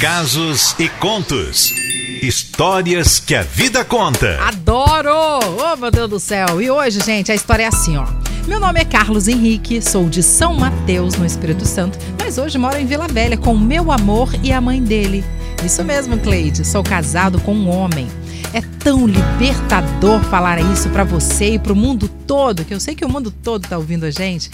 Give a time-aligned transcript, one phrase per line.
[0.00, 1.74] Casos e contos.
[2.22, 4.40] Histórias que a vida conta.
[4.40, 5.10] Adoro!
[5.10, 6.62] Oh, meu Deus do céu!
[6.62, 8.06] E hoje, gente, a história é assim, ó.
[8.46, 12.78] Meu nome é Carlos Henrique, sou de São Mateus, no Espírito Santo, mas hoje moro
[12.78, 15.22] em Vila Velha com meu amor e a mãe dele.
[15.62, 18.08] Isso mesmo, Cleide, sou casado com um homem.
[18.52, 22.94] É tão libertador falar isso para você e para o mundo todo, que eu sei
[22.94, 24.50] que o mundo todo tá ouvindo a gente.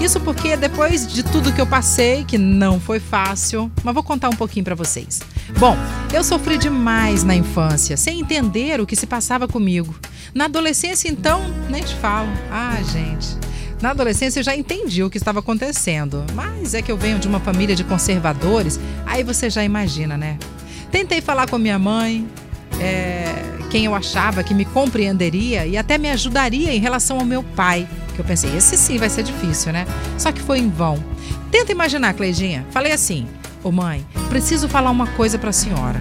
[0.00, 4.28] Isso porque depois de tudo que eu passei, que não foi fácil, mas vou contar
[4.28, 5.20] um pouquinho para vocês.
[5.58, 5.76] Bom,
[6.12, 9.94] eu sofri demais na infância, sem entender o que se passava comigo.
[10.34, 12.28] Na adolescência, então, nem te falo.
[12.50, 13.46] Ah, gente.
[13.80, 17.28] Na adolescência eu já entendi o que estava acontecendo, mas é que eu venho de
[17.28, 20.38] uma família de conservadores, aí você já imagina, né?
[20.90, 22.26] Tentei falar com minha mãe,
[22.80, 27.42] é, quem eu achava que me compreenderia e até me ajudaria em relação ao meu
[27.42, 27.88] pai.
[28.14, 29.86] Que eu pensei, esse sim vai ser difícil, né?
[30.18, 31.02] Só que foi em vão.
[31.50, 32.66] Tenta imaginar, Cleidinha.
[32.70, 33.26] Falei assim:
[33.62, 36.00] Ô mãe, preciso falar uma coisa para a senhora.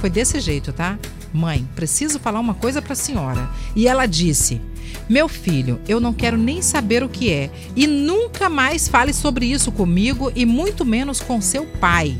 [0.00, 0.98] Foi desse jeito, tá?
[1.32, 3.48] Mãe, preciso falar uma coisa para a senhora.
[3.74, 4.60] E ela disse:
[5.08, 7.50] Meu filho, eu não quero nem saber o que é.
[7.76, 12.16] E nunca mais fale sobre isso comigo e muito menos com seu pai.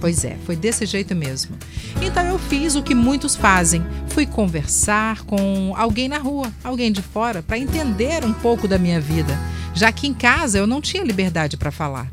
[0.00, 1.56] Pois é, foi desse jeito mesmo.
[2.00, 7.02] Então eu fiz o que muitos fazem: fui conversar com alguém na rua, alguém de
[7.02, 9.38] fora, para entender um pouco da minha vida,
[9.74, 12.10] já que em casa eu não tinha liberdade para falar.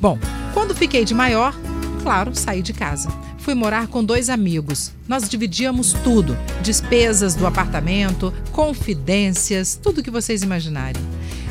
[0.00, 0.18] Bom,
[0.52, 1.54] quando fiquei de maior,
[2.02, 3.08] claro, saí de casa.
[3.38, 4.92] Fui morar com dois amigos.
[5.06, 11.02] Nós dividíamos tudo: despesas do apartamento, confidências, tudo que vocês imaginarem.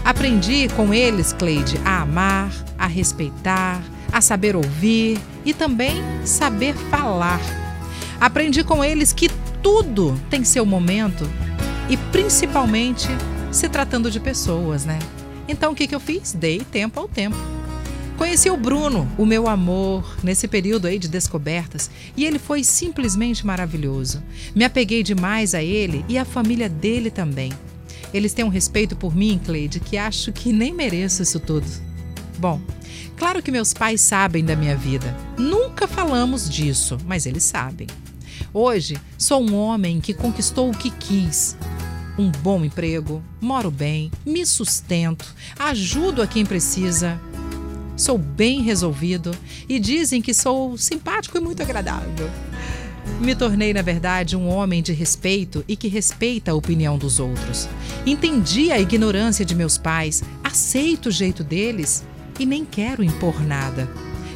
[0.03, 5.95] Aprendi com eles, Cleide, a amar, a respeitar, a saber ouvir e também
[6.25, 7.39] saber falar.
[8.19, 9.29] Aprendi com eles que
[9.63, 11.29] tudo tem seu momento
[11.89, 13.07] e principalmente
[13.51, 14.99] se tratando de pessoas, né?
[15.47, 16.33] Então o que, que eu fiz?
[16.33, 17.37] Dei tempo ao tempo.
[18.17, 23.43] Conheci o Bruno, o meu amor, nesse período aí de descobertas, e ele foi simplesmente
[23.43, 24.21] maravilhoso.
[24.53, 27.51] Me apeguei demais a ele e à família dele também.
[28.13, 31.65] Eles têm um respeito por mim, Cleide, que acho que nem mereço isso tudo.
[32.41, 32.59] Bom,
[33.21, 35.15] Claro que meus pais sabem da minha vida.
[35.37, 37.85] Nunca falamos disso, mas eles sabem.
[38.51, 41.55] Hoje, sou um homem que conquistou o que quis.
[42.17, 47.21] Um bom emprego, moro bem, me sustento, ajudo a quem precisa.
[47.95, 49.37] Sou bem resolvido
[49.69, 52.27] e dizem que sou simpático e muito agradável.
[53.19, 57.69] Me tornei, na verdade, um homem de respeito e que respeita a opinião dos outros.
[58.03, 62.03] Entendi a ignorância de meus pais, aceito o jeito deles
[62.39, 63.89] e nem quero impor nada.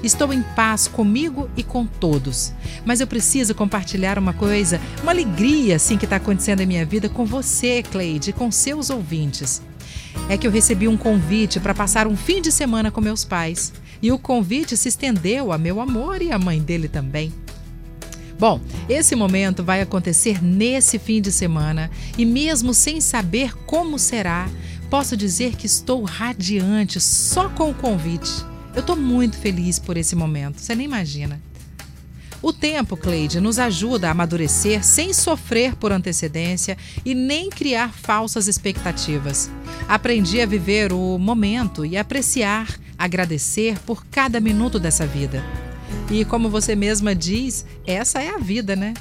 [0.04, 2.54] Estou em paz comigo e com todos.
[2.86, 7.10] Mas eu preciso compartilhar uma coisa, uma alegria assim que está acontecendo em minha vida
[7.10, 9.62] com você, Cleide, com seus ouvintes.
[10.30, 13.74] É que eu recebi um convite para passar um fim de semana com meus pais.
[14.02, 17.34] E o convite se estendeu a meu amor e a mãe dele também.
[18.38, 24.50] Bom, esse momento vai acontecer nesse fim de semana e, mesmo sem saber como será,
[24.86, 28.32] posso dizer que estou radiante só com o convite.
[28.74, 31.42] Eu estou muito feliz por esse momento, você nem imagina.
[32.42, 38.48] O tempo, Cleide, nos ajuda a amadurecer sem sofrer por antecedência e nem criar falsas
[38.48, 39.50] expectativas.
[39.88, 45.44] Aprendi a viver o momento e apreciar, agradecer por cada minuto dessa vida.
[46.12, 48.94] E como você mesma diz, essa é a vida, né?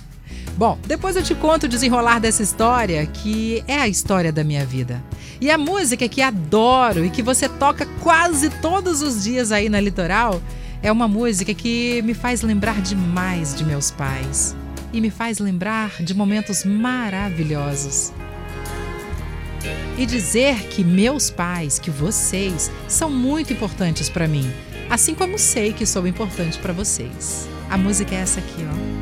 [0.57, 4.65] Bom, depois eu te conto o desenrolar dessa história, que é a história da minha
[4.65, 5.03] vida.
[5.41, 9.81] E a música que adoro e que você toca quase todos os dias aí na
[9.81, 10.41] litoral
[10.83, 14.55] é uma música que me faz lembrar demais de meus pais
[14.93, 18.13] e me faz lembrar de momentos maravilhosos.
[19.99, 24.53] E dizer que meus pais, que vocês, são muito importantes para mim
[24.89, 27.49] assim como sei que sou importante para vocês.
[27.71, 28.94] A música é essa aqui, ó.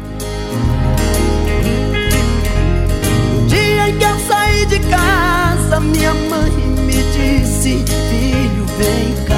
[4.67, 6.51] De casa, minha mãe
[6.87, 9.35] me disse: Filho, vem cá.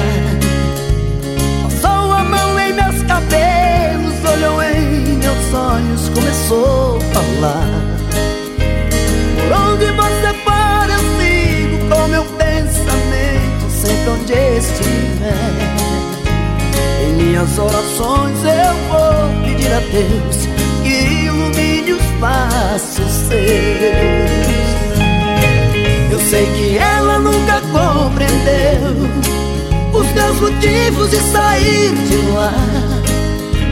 [1.63, 7.95] Passou a mão em meus cabelos, olhou em meus olhos, começou a falar.
[9.35, 15.75] Por onde você for, eu sigo com meu pensamento, sempre onde estiver
[17.15, 20.47] minhas orações eu vou pedir a Deus
[20.83, 24.34] que ilumine os passos seus.
[28.35, 32.53] Compreendeu os meus motivos de sair de lá.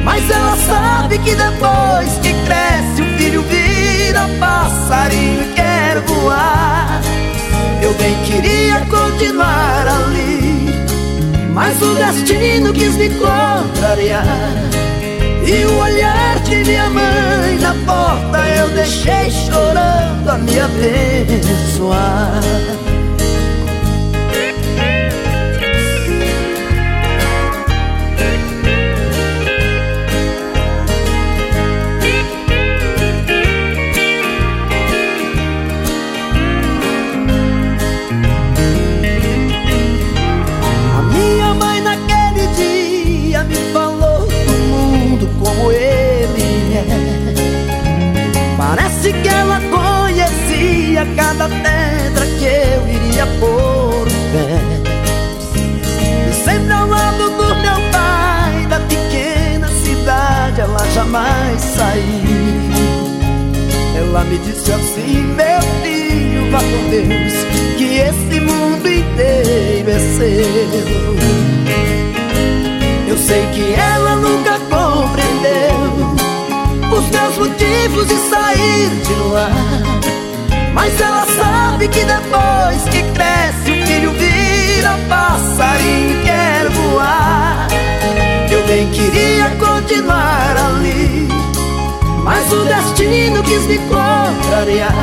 [0.04, 7.02] Mas ela sabe que depois que cresce o filho vira passarinho e quer voar.
[7.82, 10.54] Eu bem queria continuar ali
[11.54, 14.26] mas o destino quis me contrariar
[15.46, 22.42] E o olhar de minha mãe na porta eu deixei chorando a me abençoar.
[64.24, 67.34] Ela me disse assim, meu filho, vá com Deus,
[67.78, 71.18] que esse mundo inteiro é seu.
[73.06, 76.16] Eu sei que ela nunca compreendeu
[76.90, 79.52] os meus motivos de sair de lá.
[80.74, 87.68] Mas ela sabe que depois que cresce o filho vira passarinho e quer voar
[88.50, 90.23] Eu bem queria continuar
[92.54, 94.94] Mas o destino quis me contrariar.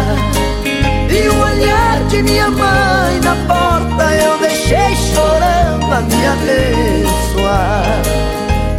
[0.64, 8.02] E o olhar de minha mãe na porta eu deixei chorando a me abençoar.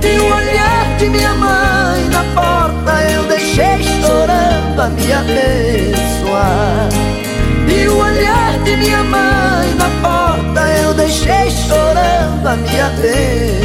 [0.04, 6.90] E o olhar de minha mãe na porta eu deixei chorando a me abençoar.
[7.68, 13.61] E o olhar de minha mãe na porta eu deixei chorando a me abençoar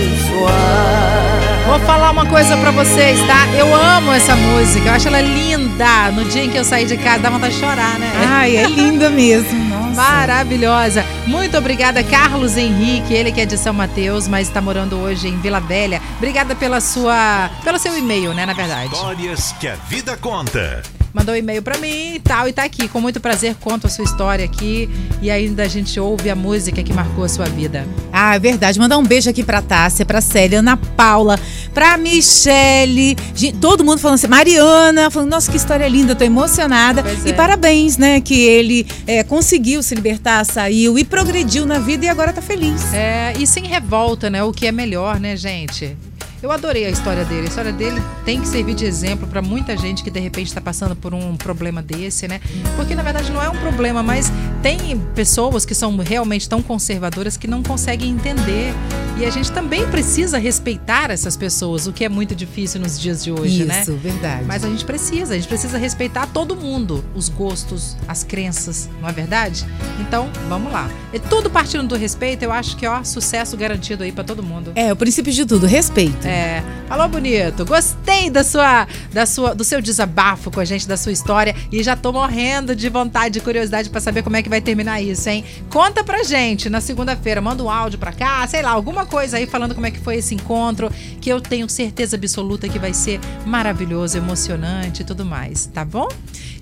[1.76, 3.49] Vou falar uma coisa pra vocês, tá?
[3.55, 6.11] Eu amo essa música, eu acho ela linda.
[6.11, 8.11] No dia em que eu saí de casa, dá vontade de chorar, né?
[8.26, 9.52] Ai, é linda mesmo.
[9.69, 9.94] Nossa.
[9.94, 11.05] Maravilhosa.
[11.26, 15.38] Muito obrigada, Carlos Henrique, ele que é de São Mateus, mas está morando hoje em
[15.38, 16.00] Vila Velha.
[16.17, 18.94] Obrigada pela sua, pelo seu e-mail, né, na verdade.
[18.94, 20.82] Histórias que a vida conta
[21.17, 22.87] mandou um e-mail para mim e tal, e tá aqui.
[22.89, 24.87] Com muito prazer, conta a sua história aqui.
[25.23, 27.87] E ainda a gente ouve a música que marcou a sua vida.
[28.13, 28.79] Ah, é verdade.
[28.79, 31.41] Mandar um beijo aqui pra Tássia, pra Célia, Ana Paula,
[31.73, 33.17] pra Michele,
[33.59, 37.03] todo mundo falando assim, Mariana, falando, nossa, que história linda, tô emocionada.
[37.25, 37.33] e é.
[37.33, 42.31] parabéns, né, que ele é, conseguiu se libertar, saiu e progrediu na vida e agora
[42.31, 42.93] tá feliz.
[42.93, 45.97] É, e sem revolta, né, o que é melhor, né, gente?
[46.43, 47.47] Eu adorei a história dele.
[47.47, 50.61] A história dele tem que servir de exemplo para muita gente que de repente está
[50.61, 52.41] passando por um problema desse, né?
[52.77, 54.31] Porque na verdade não é um problema, mas
[54.62, 58.75] tem pessoas que são realmente tão conservadoras que não conseguem entender.
[59.19, 63.25] E a gente também precisa respeitar essas pessoas, o que é muito difícil nos dias
[63.25, 63.81] de hoje, Isso, né?
[63.81, 64.44] Isso, verdade.
[64.44, 69.09] Mas a gente precisa, a gente precisa respeitar todo mundo, os gostos, as crenças, não
[69.09, 69.65] é verdade?
[69.99, 70.91] Então, vamos lá.
[71.15, 74.73] E tudo partindo do respeito, eu acho que ó, sucesso garantido aí para todo mundo.
[74.75, 76.25] É, o princípio de tudo, respeito.
[76.26, 76.62] É.
[76.88, 77.64] Falou bonito.
[77.64, 81.55] Gostei da sua, da sua, do seu desabafo com a gente, da sua história.
[81.73, 85.00] E já tô morrendo de vontade e curiosidade para saber como é que vai terminar
[85.00, 85.44] isso, hein?
[85.69, 87.40] Conta pra gente na segunda-feira.
[87.40, 90.17] Manda um áudio pra cá, sei lá, alguma coisa aí falando como é que foi
[90.17, 90.90] esse encontro.
[91.20, 96.08] Que eu tenho certeza absoluta que vai ser maravilhoso, emocionante e tudo mais, tá bom?